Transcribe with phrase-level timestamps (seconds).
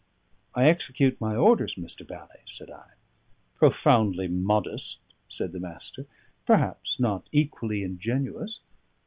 [0.55, 2.07] "I execute my orders, Mr.
[2.07, 2.85] Bally," said I.
[3.53, 6.07] "Profoundly modest," said the Master;
[6.47, 8.61] "perhaps not equally ingenuous.